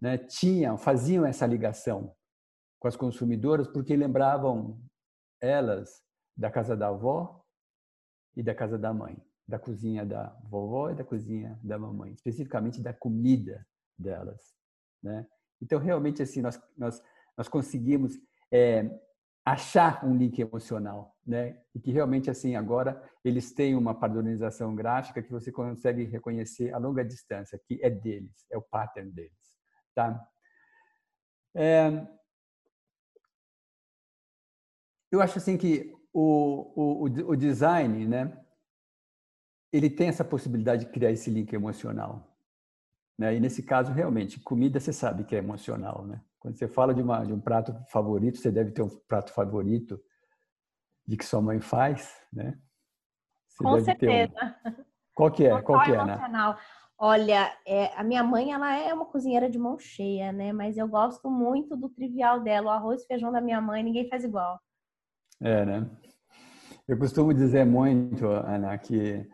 né, 0.00 0.16
tinham, 0.16 0.78
faziam 0.78 1.26
essa 1.26 1.46
ligação 1.46 2.14
com 2.78 2.88
as 2.88 2.96
consumidoras 2.96 3.68
porque 3.68 3.94
lembravam 3.96 4.80
elas 5.40 6.02
da 6.36 6.50
casa 6.50 6.76
da 6.76 6.88
avó 6.88 7.44
e 8.36 8.42
da 8.42 8.54
casa 8.54 8.78
da 8.78 8.94
mãe, 8.94 9.22
da 9.46 9.58
cozinha 9.58 10.06
da 10.06 10.28
vovó 10.44 10.90
e 10.90 10.94
da 10.94 11.04
cozinha 11.04 11.58
da 11.62 11.78
mamãe, 11.78 12.12
especificamente 12.12 12.80
da 12.80 12.94
comida 12.94 13.66
delas, 13.98 14.54
né? 15.02 15.26
Então 15.60 15.78
realmente 15.78 16.22
assim 16.22 16.40
nós 16.40 16.58
nós 16.76 17.02
nós 17.36 17.48
conseguimos 17.48 18.18
é, 18.50 18.88
achar 19.44 20.04
um 20.04 20.16
link 20.16 20.38
emocional, 20.38 21.16
né? 21.26 21.60
E 21.74 21.80
que 21.80 21.90
realmente 21.90 22.30
assim 22.30 22.56
agora 22.56 23.02
eles 23.24 23.52
têm 23.52 23.74
uma 23.74 23.94
padronização 23.94 24.74
gráfica 24.74 25.22
que 25.22 25.30
você 25.30 25.50
consegue 25.50 26.04
reconhecer 26.04 26.72
a 26.72 26.78
longa 26.78 27.04
distância, 27.04 27.60
que 27.66 27.78
é 27.82 27.90
deles, 27.90 28.46
é 28.50 28.58
o 28.58 28.62
pattern 28.62 29.10
deles, 29.10 29.58
tá? 29.94 30.22
É, 31.54 32.06
eu 35.10 35.20
acho 35.20 35.38
assim 35.38 35.56
que 35.56 35.92
o, 36.12 37.02
o, 37.02 37.04
o 37.04 37.36
design, 37.36 38.06
né, 38.06 38.44
ele 39.72 39.90
tem 39.90 40.08
essa 40.08 40.24
possibilidade 40.24 40.84
de 40.84 40.92
criar 40.92 41.10
esse 41.10 41.30
link 41.30 41.52
emocional. 41.52 42.36
Né? 43.18 43.36
E 43.36 43.40
nesse 43.40 43.62
caso, 43.62 43.92
realmente, 43.92 44.40
comida 44.40 44.80
você 44.80 44.92
sabe 44.92 45.24
que 45.24 45.34
é 45.34 45.38
emocional. 45.38 46.06
Né? 46.06 46.20
Quando 46.40 46.56
você 46.56 46.66
fala 46.66 46.94
de, 46.94 47.02
uma, 47.02 47.22
de 47.24 47.32
um 47.32 47.40
prato 47.40 47.72
favorito, 47.90 48.38
você 48.38 48.50
deve 48.50 48.72
ter 48.72 48.82
um 48.82 48.88
prato 49.06 49.32
favorito 49.32 50.00
de 51.06 51.16
que 51.16 51.24
sua 51.24 51.42
mãe 51.42 51.60
faz, 51.60 52.16
né? 52.32 52.58
Você 53.46 53.62
Com 53.62 53.80
certeza. 53.80 54.32
Um... 54.66 54.84
Qual 55.14 55.30
que 55.30 55.44
é? 55.44 55.62
Qual 55.62 55.84
que 55.84 55.92
é, 55.92 56.04
né? 56.04 56.18
Olha, 57.02 57.50
é, 57.66 57.86
a 57.94 58.02
minha 58.02 58.22
mãe, 58.22 58.52
ela 58.52 58.74
é 58.74 58.92
uma 58.92 59.06
cozinheira 59.06 59.48
de 59.50 59.58
mão 59.58 59.78
cheia, 59.78 60.32
né? 60.32 60.52
Mas 60.52 60.78
eu 60.78 60.88
gosto 60.88 61.30
muito 61.30 61.76
do 61.76 61.88
trivial 61.88 62.40
dela. 62.40 62.68
O 62.68 62.70
arroz 62.70 63.02
e 63.02 63.06
feijão 63.06 63.30
da 63.30 63.40
minha 63.40 63.60
mãe, 63.60 63.82
ninguém 63.82 64.08
faz 64.08 64.24
igual. 64.24 64.58
É, 65.42 65.64
né? 65.64 65.90
Eu 66.86 66.98
costumo 66.98 67.32
dizer 67.34 67.64
muito, 67.64 68.26
Ana, 68.26 68.76
que 68.78 69.26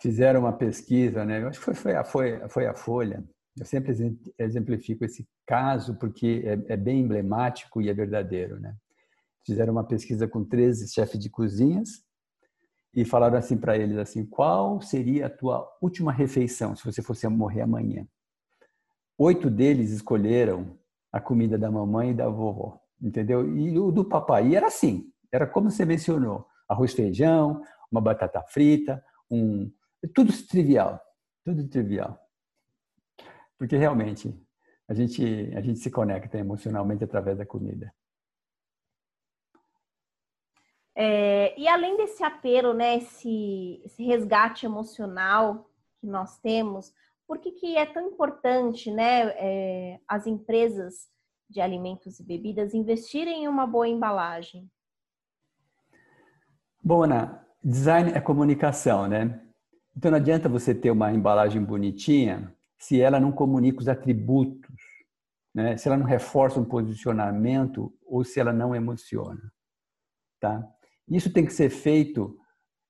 fizeram 0.00 0.40
uma 0.40 0.52
pesquisa, 0.52 1.24
né? 1.24 1.42
Eu 1.42 1.48
acho 1.48 1.58
que 1.58 1.64
foi, 1.64 1.74
foi, 1.74 1.96
a, 1.96 2.04
foi, 2.04 2.48
foi 2.48 2.66
a 2.66 2.74
Folha. 2.74 3.24
Eu 3.60 3.66
sempre 3.66 3.92
exemplifico 4.38 5.04
esse 5.04 5.28
caso 5.46 5.94
porque 5.96 6.42
é, 6.46 6.72
é 6.72 6.76
bem 6.78 7.00
emblemático 7.00 7.82
e 7.82 7.90
é 7.90 7.92
verdadeiro, 7.92 8.58
né? 8.58 8.74
Fizeram 9.44 9.74
uma 9.74 9.84
pesquisa 9.84 10.26
com 10.26 10.42
13 10.42 10.88
chefes 10.88 11.20
de 11.20 11.28
cozinhas 11.28 12.02
e 12.94 13.04
falaram 13.04 13.36
assim 13.36 13.58
para 13.58 13.76
eles 13.76 13.98
assim: 13.98 14.24
qual 14.24 14.80
seria 14.80 15.26
a 15.26 15.30
tua 15.30 15.70
última 15.82 16.10
refeição 16.10 16.74
se 16.74 16.82
você 16.82 17.02
fosse 17.02 17.28
morrer 17.28 17.60
amanhã? 17.60 18.06
Oito 19.18 19.50
deles 19.50 19.90
escolheram 19.90 20.78
a 21.12 21.20
comida 21.20 21.58
da 21.58 21.70
mamãe 21.70 22.12
e 22.12 22.14
da 22.14 22.30
vovó, 22.30 22.80
entendeu? 22.98 23.54
E 23.58 23.78
o 23.78 23.92
do 23.92 24.06
papai 24.06 24.54
era 24.54 24.68
assim: 24.68 25.12
era 25.30 25.46
como 25.46 25.70
você 25.70 25.84
mencionou: 25.84 26.46
arroz, 26.66 26.94
feijão, 26.94 27.62
uma 27.92 28.00
batata 28.00 28.42
frita, 28.48 29.04
um 29.30 29.70
tudo 30.14 30.32
trivial, 30.48 30.98
tudo 31.44 31.68
trivial. 31.68 32.18
Porque 33.60 33.76
realmente 33.76 34.34
a 34.88 34.94
gente 34.94 35.22
a 35.54 35.60
gente 35.60 35.80
se 35.80 35.90
conecta 35.90 36.38
emocionalmente 36.38 37.04
através 37.04 37.36
da 37.36 37.44
comida. 37.44 37.94
É, 40.96 41.54
e 41.60 41.68
além 41.68 41.94
desse 41.98 42.24
apelo, 42.24 42.72
né, 42.72 42.96
esse, 42.96 43.82
esse 43.84 44.02
resgate 44.02 44.64
emocional 44.64 45.70
que 46.00 46.06
nós 46.06 46.38
temos, 46.38 46.94
por 47.26 47.38
que, 47.38 47.52
que 47.52 47.76
é 47.76 47.84
tão 47.84 48.08
importante, 48.08 48.90
né, 48.90 49.28
é, 49.36 50.00
as 50.08 50.26
empresas 50.26 51.10
de 51.48 51.60
alimentos 51.60 52.18
e 52.18 52.24
bebidas 52.24 52.72
investirem 52.72 53.44
em 53.44 53.48
uma 53.48 53.66
boa 53.66 53.86
embalagem? 53.86 54.70
Bom, 56.82 57.02
Ana, 57.02 57.46
design 57.62 58.10
é 58.12 58.20
comunicação, 58.22 59.06
né? 59.06 59.38
Então 59.94 60.10
não 60.10 60.16
adianta 60.16 60.48
você 60.48 60.74
ter 60.74 60.90
uma 60.90 61.12
embalagem 61.12 61.62
bonitinha 61.62 62.56
se 62.80 62.98
ela 63.00 63.20
não 63.20 63.30
comunica 63.30 63.80
os 63.80 63.88
atributos, 63.88 64.74
né? 65.54 65.76
se 65.76 65.86
ela 65.86 65.98
não 65.98 66.06
reforça 66.06 66.58
um 66.58 66.64
posicionamento 66.64 67.94
ou 68.06 68.24
se 68.24 68.40
ela 68.40 68.52
não 68.52 68.74
emociona. 68.74 69.52
Tá? 70.40 70.66
Isso 71.06 71.30
tem 71.30 71.44
que 71.44 71.52
ser 71.52 71.68
feito 71.68 72.38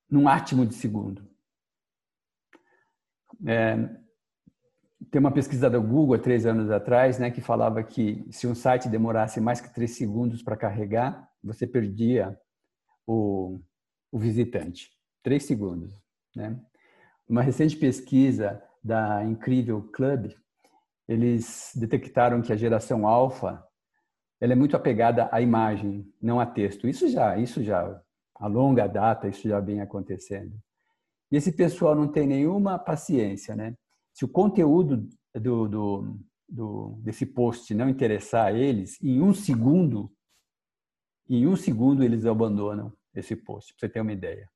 num 0.09 0.29
átimo 0.29 0.65
de 0.65 0.75
segundo. 0.75 1.29
É, 3.45 3.77
tem 5.11 5.19
uma 5.19 5.33
pesquisa 5.33 5.69
do 5.69 5.83
Google 5.83 6.15
há 6.15 6.19
três 6.19 6.47
anos 6.47 6.71
atrás 6.71 7.19
né, 7.19 7.31
que 7.31 7.41
falava 7.41 7.83
que 7.83 8.25
se 8.31 8.47
um 8.47 8.55
site 8.55 8.89
demorasse 8.89 9.41
mais 9.41 9.61
que 9.61 9.75
três 9.75 9.97
segundos 9.97 10.41
para 10.41 10.57
carregar, 10.57 11.29
você 11.43 11.67
perdia 11.67 12.39
o, 13.05 13.61
o 14.13 14.19
visitante. 14.19 14.91
Três 15.21 15.45
segundos. 15.47 15.93
Né? 16.37 16.57
Uma 17.29 17.43
recente 17.43 17.77
pesquisa 17.77 18.63
da 18.83 19.25
Incrível 19.25 19.83
Club, 19.93 20.33
eles 21.09 21.73
detectaram 21.75 22.41
que 22.41 22.53
a 22.53 22.57
geração 22.57 23.07
alfa 23.07 23.63
ela 24.41 24.55
é 24.55 24.57
muito 24.57 24.75
apegada 24.77 25.29
à 25.31 25.41
imagem, 25.41 26.11
não 26.21 26.41
a 26.41 26.47
texto. 26.47 26.89
Isso 26.89 27.09
já, 27.09 27.37
isso 27.37 27.63
já 27.63 28.01
a 28.37 28.47
longa 28.47 28.87
data, 28.87 29.29
isso 29.29 29.47
já 29.47 29.61
vem 29.61 29.83
acontecendo. 29.83 30.59
E 31.31 31.37
esse 31.37 31.53
pessoal 31.53 31.95
não 31.95 32.09
tem 32.09 32.27
nenhuma 32.27 32.79
paciência, 32.79 33.55
né? 33.55 33.77
Se 34.15 34.25
o 34.25 34.29
conteúdo 34.29 35.09
do, 35.35 35.69
do, 35.69 36.19
do, 36.49 37.01
desse 37.03 37.27
post 37.27 37.75
não 37.75 37.89
interessar 37.89 38.47
a 38.47 38.53
eles, 38.53 39.01
em 39.03 39.21
um 39.21 39.35
segundo, 39.35 40.11
em 41.29 41.47
um 41.47 41.55
segundo 41.55 42.03
eles 42.03 42.25
abandonam 42.25 42.93
esse 43.15 43.37
post, 43.37 43.75
para 43.75 43.87
você 43.87 43.93
ter 43.93 44.01
uma 44.01 44.13
ideia. 44.13 44.49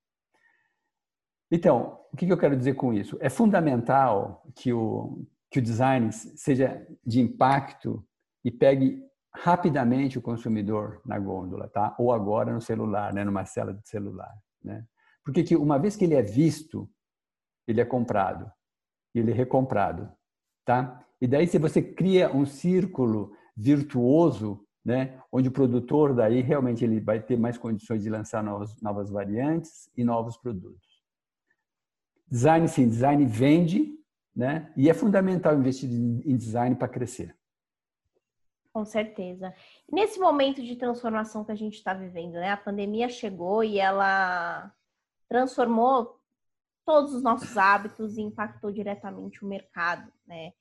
Então, 1.50 2.00
o 2.12 2.16
que 2.16 2.28
eu 2.28 2.38
quero 2.38 2.56
dizer 2.56 2.74
com 2.74 2.92
isso? 2.92 3.16
É 3.20 3.28
fundamental 3.28 4.42
que 4.54 4.72
o, 4.72 5.24
que 5.50 5.58
o 5.58 5.62
design 5.62 6.10
seja 6.12 6.86
de 7.04 7.20
impacto 7.20 8.04
e 8.44 8.50
pegue 8.50 9.02
rapidamente 9.34 10.18
o 10.18 10.22
consumidor 10.22 11.00
na 11.04 11.18
gôndola, 11.18 11.68
tá? 11.68 11.94
Ou 11.98 12.12
agora 12.12 12.52
no 12.52 12.60
celular, 12.60 13.12
né? 13.12 13.24
Numa 13.24 13.44
cela 13.44 13.74
de 13.74 13.86
celular, 13.88 14.32
né? 14.62 14.84
Porque 15.24 15.42
que 15.42 15.56
uma 15.56 15.78
vez 15.78 15.96
que 15.96 16.04
ele 16.04 16.14
é 16.14 16.22
visto, 16.22 16.88
ele 17.66 17.80
é 17.80 17.84
comprado, 17.84 18.50
ele 19.14 19.30
é 19.30 19.34
recomprado, 19.34 20.12
tá? 20.64 21.04
E 21.20 21.26
daí 21.26 21.46
se 21.46 21.58
você 21.58 21.80
cria 21.82 22.30
um 22.34 22.44
círculo 22.44 23.32
virtuoso, 23.56 24.64
né, 24.84 25.18
onde 25.32 25.48
o 25.48 25.52
produtor 25.52 26.14
daí 26.14 26.42
realmente 26.42 26.84
ele 26.84 27.00
vai 27.00 27.20
ter 27.20 27.38
mais 27.38 27.56
condições 27.56 28.02
de 28.02 28.10
lançar 28.10 28.42
novas, 28.42 28.78
novas 28.82 29.10
variantes 29.10 29.88
e 29.96 30.04
novos 30.04 30.36
produtos. 30.36 30.93
Design 32.26 32.68
sim, 32.68 32.88
design 32.88 33.24
vende, 33.24 33.98
né? 34.34 34.72
E 34.76 34.90
é 34.90 34.94
fundamental 34.94 35.56
investir 35.56 35.90
em 35.90 36.36
design 36.36 36.74
para 36.74 36.88
crescer. 36.88 37.36
Com 38.72 38.84
certeza. 38.84 39.54
Nesse 39.90 40.18
momento 40.18 40.60
de 40.60 40.74
transformação 40.74 41.44
que 41.44 41.52
a 41.52 41.54
gente 41.54 41.74
está 41.74 41.94
vivendo, 41.94 42.32
né? 42.32 42.50
A 42.50 42.56
pandemia 42.56 43.08
chegou 43.08 43.62
e 43.62 43.78
ela 43.78 44.72
transformou 45.28 46.18
todos 46.84 47.14
os 47.14 47.22
nossos 47.22 47.56
hábitos 47.56 48.16
e 48.16 48.22
impactou 48.22 48.72
diretamente 48.72 49.44
o 49.44 49.48
mercado, 49.48 50.12
né? 50.26 50.52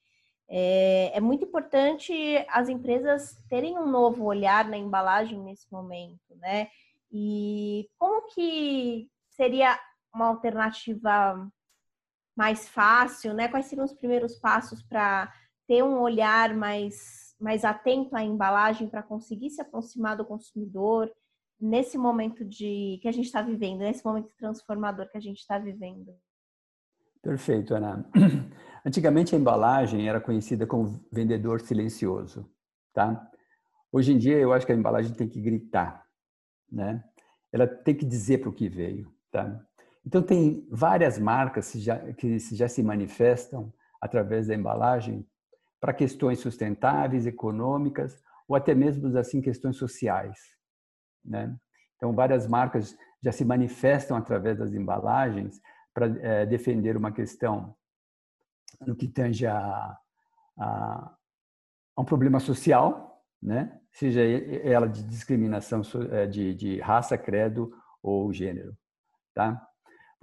É, 0.48 1.18
é, 1.18 1.20
muito 1.20 1.46
importante 1.46 2.14
as 2.50 2.70
empresas 2.70 3.42
terem 3.50 3.80
um 3.80 3.88
novo 3.88 4.26
olhar 4.26 4.70
na 4.70 4.78
embalagem 4.78 5.40
nesse 5.40 5.72
momento, 5.72 6.36
né? 6.36 6.70
E 7.12 7.90
como 7.98 8.28
que 8.28 9.10
seria 9.30 9.80
uma 10.14 10.28
alternativa 10.28 11.50
mais 12.36 12.68
fácil, 12.70 13.34
né? 13.34 13.48
Quais 13.48 13.66
seriam 13.68 13.86
os 13.86 13.94
primeiros 13.94 14.36
passos 14.36 14.82
para 14.84 15.32
ter 15.68 15.84
um 15.84 16.00
olhar 16.00 16.56
mais 16.56 17.24
mais 17.40 17.66
atento 17.66 18.16
à 18.16 18.24
embalagem 18.24 18.88
para 18.88 19.04
conseguir 19.04 19.50
se 19.50 19.62
aproximar 19.62 20.16
do 20.16 20.24
consumidor 20.24 21.12
nesse 21.60 21.98
momento 21.98 22.46
de 22.46 23.00
que 23.02 23.08
a 23.08 23.12
gente 23.12 23.26
está 23.26 23.42
vivendo, 23.42 23.80
nesse 23.80 24.06
momento 24.06 24.30
transformador 24.38 25.10
que 25.10 25.18
a 25.18 25.22
gente 25.22 25.40
está 25.40 25.60
vivendo. 25.60 26.16
Perfeito, 27.22 27.74
Ana. 27.76 28.06
Antigamente 28.86 29.36
a 29.36 29.38
embalagem 29.38 30.08
era 30.08 30.22
conhecida 30.22 30.66
como 30.66 31.06
vendedor 31.12 31.60
silencioso, 31.62 32.50
tá? 32.94 33.30
Hoje 33.92 34.14
em 34.14 34.18
dia 34.18 34.38
eu 34.38 34.54
acho 34.54 34.66
que 34.66 34.72
a 34.72 34.76
embalagem 34.76 35.14
tem 35.14 35.28
que 35.28 35.42
gritar, 35.42 36.06
né? 36.72 37.04
Ela 37.52 37.68
tem 37.68 37.96
que 37.96 38.06
dizer 38.06 38.40
para 38.40 38.50
o 38.50 38.54
que 38.54 38.68
veio, 38.68 39.14
tá? 39.32 39.62
Então 40.06 40.22
tem 40.22 40.68
várias 40.70 41.18
marcas 41.18 41.72
que 42.18 42.38
já, 42.56 42.68
se 42.68 42.84
manifestam 42.84 43.72
através 44.02 44.48
da 44.48 44.56
embalagem 44.56 45.26
para 45.80 45.94
questões 45.94 46.40
sustentáveis, 46.40 47.26
econômicas 47.26 48.22
ou 48.48 48.56
até 48.56 48.76
mesmo 48.76 49.18
assim 49.18 49.42
questões 49.42 49.78
sociais, 49.78 50.40
né? 51.24 51.56
Então 51.96 52.14
várias 52.14 52.48
marcas 52.48 52.98
já 53.22 53.32
se 53.32 53.46
manifestam 53.46 54.18
através 54.18 54.58
das 54.58 54.74
embalagens 54.74 55.62
para 55.94 56.08
é, 56.22 56.46
defender 56.46 56.98
uma 56.98 57.12
questão 57.12 57.76
no 58.86 58.96
que 58.96 59.08
tange 59.08 59.48
a, 59.48 59.98
a, 60.58 61.16
a 61.96 62.02
um 62.02 62.04
problema 62.04 62.40
social, 62.40 63.24
né? 63.42 63.80
Seja 63.92 64.22
ela 64.22 64.88
de 64.88 65.04
discriminação 65.04 65.82
é, 66.12 66.26
de, 66.26 66.54
de 66.54 66.80
raça, 66.82 67.18
credo 67.18 67.72
ou 68.02 68.34
gênero, 68.34 68.76
tá? 69.34 69.66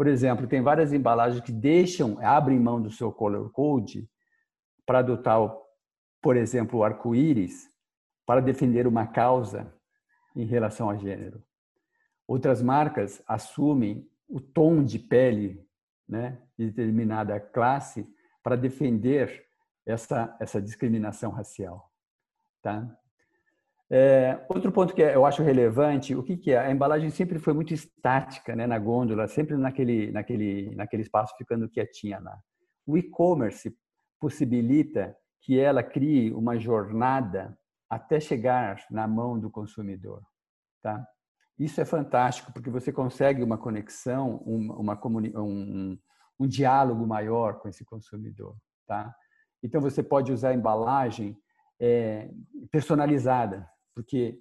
Por 0.01 0.07
exemplo, 0.07 0.47
tem 0.47 0.63
várias 0.63 0.95
embalagens 0.95 1.45
que 1.45 1.53
deixam, 1.53 2.19
abrem 2.23 2.59
mão 2.59 2.81
do 2.81 2.91
seu 2.91 3.13
color 3.13 3.53
code 3.53 4.09
para 4.87 5.01
adotar, 5.01 5.55
por 6.23 6.39
exemplo, 6.39 6.79
o 6.79 6.83
arco-íris 6.85 7.69
para 8.25 8.41
defender 8.41 8.87
uma 8.87 9.07
causa 9.07 9.71
em 10.35 10.47
relação 10.47 10.89
a 10.89 10.97
gênero. 10.97 11.45
Outras 12.27 12.63
marcas 12.63 13.23
assumem 13.27 14.11
o 14.27 14.41
tom 14.41 14.83
de 14.83 14.99
pele 14.99 15.69
né, 16.09 16.41
de 16.59 16.71
determinada 16.71 17.39
classe 17.39 18.09
para 18.43 18.57
defender 18.57 19.45
essa, 19.85 20.35
essa 20.41 20.63
discriminação 20.63 21.31
racial. 21.31 21.93
Tá? 22.63 22.89
É, 23.93 24.47
outro 24.49 24.71
ponto 24.71 24.95
que 24.95 25.03
eu 25.03 25.27
acho 25.27 25.43
relevante, 25.43 26.15
o 26.15 26.23
que, 26.23 26.37
que, 26.37 26.53
é? 26.53 26.59
A 26.59 26.71
embalagem 26.71 27.11
sempre 27.11 27.41
foi 27.41 27.53
muito 27.53 27.75
estática 27.75 28.55
né, 28.55 28.65
na 28.65 28.79
gôndola, 28.79 29.27
sempre 29.27 29.57
naquele, 29.57 30.13
naquele, 30.13 30.73
naquele 30.77 31.03
espaço 31.03 31.35
ficando 31.37 31.69
quietinha 31.69 32.21
lá. 32.21 32.39
O 32.87 32.97
e-commerce 32.97 33.77
possibilita 34.21 35.17
que 35.41 35.59
ela 35.59 35.83
crie 35.83 36.33
uma 36.33 36.57
jornada 36.57 37.59
até 37.89 38.21
chegar 38.21 38.85
na 38.91 39.09
mão 39.09 39.39
do 39.39 39.51
consumidor, 39.51 40.23
tá? 40.81 41.05
Isso 41.59 41.81
é 41.81 41.85
fantástico 41.85 42.53
porque 42.53 42.71
você 42.71 42.93
consegue 42.93 43.43
uma 43.43 43.59
conexão, 43.59 44.37
uma, 44.47 44.95
uma 44.95 45.01
um, 45.43 45.99
um 46.39 46.47
diálogo 46.47 47.07
maior 47.07 47.59
com 47.59 47.69
esse 47.69 47.85
consumidor, 47.85 48.57
tá? 48.87 49.13
Então 49.63 49.81
você 49.81 50.03
pode 50.03 50.33
usar 50.33 50.51
a 50.51 50.55
embalagem 50.55 51.37
é, 51.81 52.31
personalizada, 52.71 53.69
porque 54.01 54.41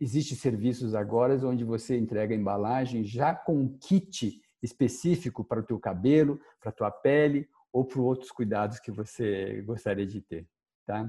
existe 0.00 0.34
serviços 0.34 0.92
agora 0.92 1.34
onde 1.46 1.62
você 1.62 1.96
entrega 1.96 2.34
a 2.34 2.36
embalagem 2.36 3.04
já 3.04 3.32
com 3.32 3.56
um 3.56 3.78
kit 3.78 4.42
específico 4.60 5.44
para 5.44 5.60
o 5.60 5.62
teu 5.62 5.78
cabelo, 5.78 6.40
para 6.60 6.70
a 6.70 6.72
tua 6.72 6.90
pele 6.90 7.48
ou 7.72 7.84
para 7.84 8.00
outros 8.00 8.32
cuidados 8.32 8.80
que 8.80 8.90
você 8.90 9.62
gostaria 9.62 10.04
de 10.04 10.20
ter, 10.20 10.48
tá? 10.84 11.08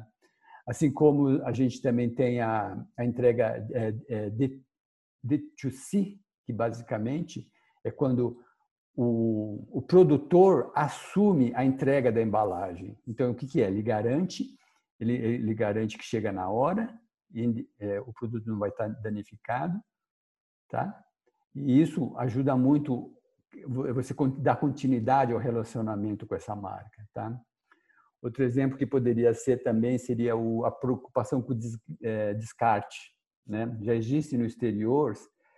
Assim 0.67 0.91
como 0.91 1.43
a 1.43 1.51
gente 1.51 1.81
também 1.81 2.13
tem 2.13 2.41
a, 2.41 2.79
a 2.95 3.03
entrega 3.03 3.67
é, 3.73 3.95
é, 4.07 4.29
de, 4.29 4.61
de 5.23 5.39
to 5.59 5.71
see, 5.71 6.21
que 6.45 6.53
basicamente 6.53 7.51
é 7.83 7.89
quando 7.89 8.39
o, 8.95 9.67
o, 9.71 9.81
produtor 9.81 10.71
assume 10.75 11.51
a 11.55 11.65
entrega 11.65 12.11
da 12.11 12.21
embalagem. 12.21 12.95
Então, 13.07 13.31
o 13.31 13.35
que, 13.35 13.47
que 13.47 13.61
é? 13.61 13.67
Ele 13.67 13.81
garante, 13.81 14.55
ele, 14.99 15.13
ele, 15.13 15.53
garante 15.53 15.97
que 15.97 16.05
chega 16.05 16.31
na 16.31 16.47
hora 16.49 16.97
e 17.33 17.67
é, 17.79 17.99
o 18.01 18.13
produto 18.13 18.47
não 18.47 18.59
vai 18.59 18.69
estar 18.69 18.87
danificado, 18.87 19.79
tá? 20.69 21.03
E 21.55 21.81
isso 21.81 22.15
ajuda 22.17 22.55
muito 22.55 23.11
você 23.67 24.15
dá 24.39 24.55
continuidade 24.55 25.31
ao 25.31 25.39
relacionamento 25.39 26.25
com 26.25 26.35
essa 26.35 26.55
marca, 26.55 27.07
tá? 27.13 27.39
Outro 28.21 28.43
exemplo 28.43 28.77
que 28.77 28.85
poderia 28.85 29.33
ser 29.33 29.61
também 29.63 29.97
seria 29.97 30.33
a 30.33 30.71
preocupação 30.71 31.41
com 31.41 31.53
o 31.53 31.59
é, 32.01 32.33
descarte, 32.33 33.13
né? 33.45 33.77
Já 33.81 33.93
existe 33.93 34.37
no 34.37 34.45
exterior 34.45 35.13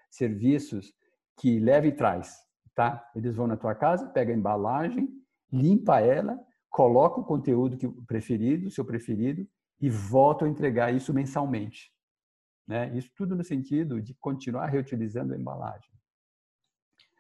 serviços 0.10 0.94
que 1.38 1.60
leva 1.60 1.88
e 1.88 1.92
traz, 1.92 2.36
tá? 2.74 3.06
Eles 3.16 3.36
vão 3.36 3.48
na 3.48 3.58
tua 3.58 3.76
casa, 3.76 4.08
pega 4.10 4.34
a 4.34 4.36
embalagem, 4.36 5.08
limpa 5.52 6.02
ela, 6.02 6.40
coloca 6.70 7.20
o 7.20 7.26
conteúdo 7.26 7.78
que 7.78 7.88
preferido, 8.06 8.72
seu 8.72 8.84
preferido 8.84 9.48
e 9.82 9.90
volta 9.90 10.46
a 10.46 10.50
entregar 10.50 10.94
isso 10.94 11.14
mensalmente, 11.14 11.92
né? 12.68 12.92
Isso 12.96 13.10
tudo 13.16 13.36
no 13.36 13.44
sentido 13.44 14.02
de 14.02 14.14
continuar 14.16 14.68
reutilizando 14.68 15.34
a 15.34 15.38
embalagem. 15.38 15.96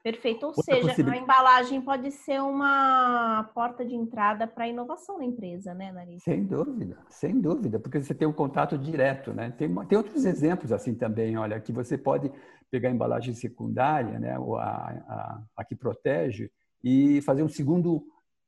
Perfeito. 0.06 0.44
Ou 0.44 0.50
Outra 0.50 0.64
seja, 0.64 0.88
possibilidade... 0.90 1.18
a 1.18 1.24
embalagem 1.24 1.82
pode 1.82 2.12
ser 2.12 2.40
uma 2.40 3.44
porta 3.56 3.84
de 3.84 3.96
entrada 3.96 4.46
para 4.46 4.66
a 4.66 4.68
inovação 4.68 5.18
da 5.18 5.26
empresa, 5.26 5.74
né, 5.74 5.92
Narissa? 5.92 6.26
Sem 6.26 6.46
dúvida, 6.46 6.98
sem 7.10 7.42
dúvida, 7.42 7.80
porque 7.80 8.00
você 8.00 8.14
tem 8.14 8.28
um 8.28 8.34
contato 8.34 8.78
direto, 8.78 9.34
né? 9.34 9.50
Tem, 9.58 9.74
tem 9.88 9.98
outros 9.98 10.24
exemplos 10.24 10.72
assim 10.72 10.94
também, 10.94 11.36
olha, 11.38 11.60
que 11.60 11.72
você 11.72 11.98
pode 11.98 12.32
pegar 12.70 12.90
a 12.90 12.92
embalagem 12.92 13.34
secundária, 13.34 14.20
né, 14.20 14.38
ou 14.38 14.58
a, 14.58 14.66
a, 14.66 15.44
a 15.58 15.66
que 15.66 15.76
protege, 15.76 16.52
e 16.84 17.20
fazer 17.24 17.42
um 17.42 17.50
segundo 17.50 18.06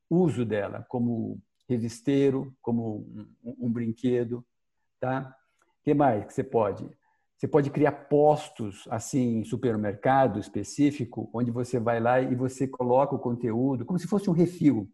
uso 0.10 0.46
dela, 0.46 0.86
como 0.88 1.40
revisteiro, 1.68 2.56
como 2.62 3.28
um, 3.44 3.68
um 3.68 3.72
brinquedo, 3.72 4.46
tá? 5.00 5.36
Que 5.84 5.94
mais 5.94 6.26
que 6.26 6.34
você 6.34 6.44
pode? 6.44 6.90
Você 7.38 7.48
pode 7.48 7.70
criar 7.70 7.92
postos 7.92 8.88
assim 8.90 9.38
em 9.40 9.44
supermercado 9.44 10.40
específico, 10.40 11.30
onde 11.32 11.52
você 11.52 11.80
vai 11.80 12.00
lá 12.00 12.20
e 12.20 12.34
você 12.34 12.68
coloca 12.68 13.14
o 13.14 13.20
conteúdo 13.20 13.86
como 13.86 14.00
se 14.00 14.08
fosse 14.08 14.30
um 14.30 14.34
refil. 14.34 14.90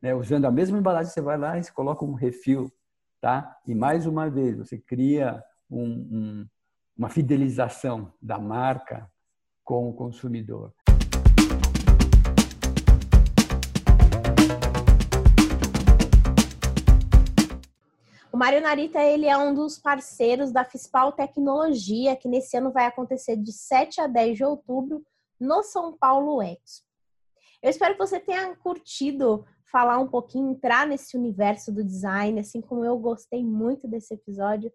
né? 0.00 0.14
usando 0.14 0.46
a 0.46 0.50
mesma 0.50 0.78
embalagem, 0.78 1.12
você 1.12 1.20
vai 1.20 1.36
lá 1.36 1.58
e 1.58 1.72
coloca 1.72 2.04
um 2.04 2.14
refil, 2.14 2.72
tá? 3.20 3.58
E 3.66 3.74
mais 3.74 4.06
uma 4.06 4.30
vez, 4.30 4.56
você 4.56 4.78
cria 4.78 5.42
um, 5.70 5.84
um, 5.84 6.48
uma 6.96 7.10
fidelização 7.10 8.10
da 8.22 8.38
marca 8.38 9.10
com 9.62 9.90
o 9.90 9.92
consumidor. 9.92 10.72
Mário 18.40 18.62
Narita 18.62 19.02
ele 19.02 19.26
é 19.26 19.36
um 19.36 19.52
dos 19.52 19.78
parceiros 19.78 20.50
da 20.50 20.64
Fispal 20.64 21.12
Tecnologia, 21.12 22.16
que 22.16 22.26
nesse 22.26 22.56
ano 22.56 22.72
vai 22.72 22.86
acontecer 22.86 23.36
de 23.36 23.52
7 23.52 24.00
a 24.00 24.06
10 24.06 24.38
de 24.38 24.42
outubro 24.42 25.04
no 25.38 25.62
São 25.62 25.94
Paulo 25.94 26.40
Expo. 26.40 26.88
Eu 27.62 27.68
espero 27.68 27.92
que 27.92 27.98
você 27.98 28.18
tenha 28.18 28.56
curtido 28.56 29.44
falar 29.70 29.98
um 29.98 30.08
pouquinho, 30.08 30.52
entrar 30.52 30.86
nesse 30.86 31.18
universo 31.18 31.70
do 31.70 31.84
design, 31.84 32.40
assim 32.40 32.62
como 32.62 32.82
eu 32.82 32.98
gostei 32.98 33.44
muito 33.44 33.86
desse 33.86 34.14
episódio. 34.14 34.72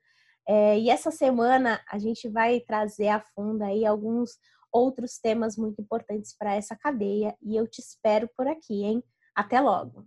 É, 0.48 0.78
e 0.78 0.92
essa 0.92 1.10
semana 1.10 1.82
a 1.92 1.98
gente 1.98 2.30
vai 2.30 2.60
trazer 2.60 3.08
a 3.08 3.20
fundo 3.20 3.64
aí 3.64 3.84
alguns 3.84 4.38
outros 4.72 5.18
temas 5.18 5.58
muito 5.58 5.82
importantes 5.82 6.36
para 6.38 6.54
essa 6.54 6.76
cadeia 6.76 7.36
e 7.42 7.56
eu 7.56 7.68
te 7.68 7.80
espero 7.80 8.30
por 8.38 8.48
aqui, 8.48 8.84
hein? 8.84 9.04
Até 9.36 9.60
logo! 9.60 10.06